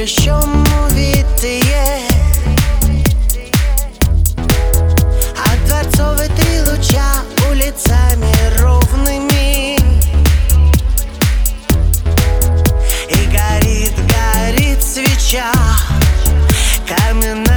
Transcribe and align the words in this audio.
плющом 0.00 0.64
увитые. 0.86 2.08
А 5.36 5.52
От 5.52 5.66
дворцовой 5.66 6.28
ты 6.28 6.70
луча 6.70 7.16
улицами 7.50 8.32
ровными. 8.60 9.76
И 13.10 13.26
горит, 13.26 13.92
горит 14.08 14.82
свеча. 14.82 15.52
Каменная 16.88 17.49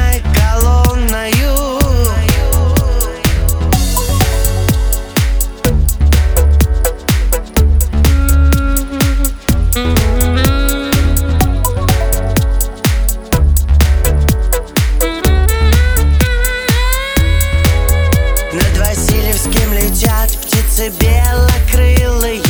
птицы 20.83 20.89
белокрылые. 20.99 22.41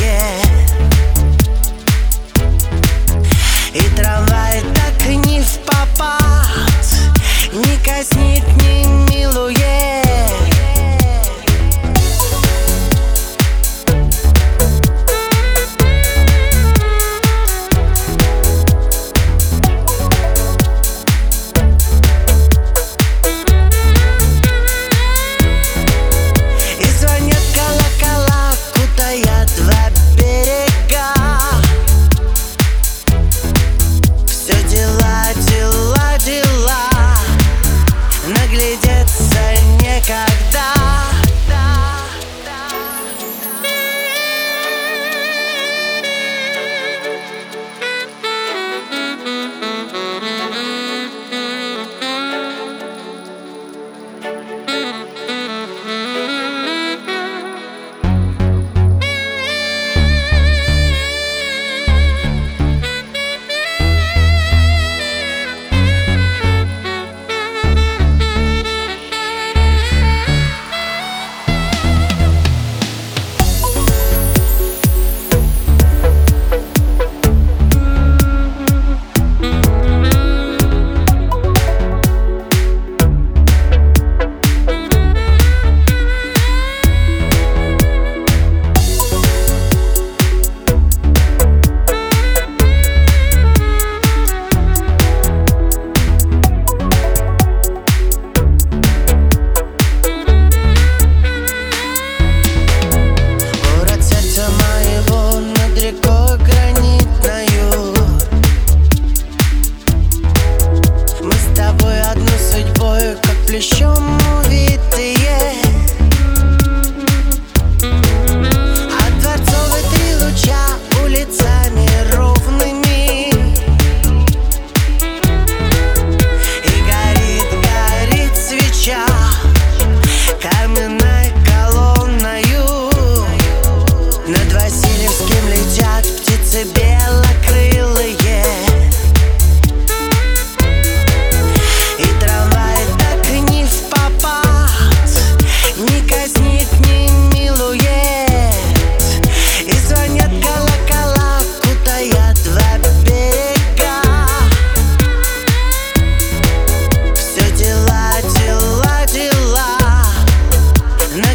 И 3.72 3.80
трамвай 3.96 4.62
так 4.74 5.06
не 5.06 5.40
в 5.40 5.73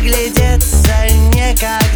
приглядеться 0.09 1.07
некогда. 1.35 1.88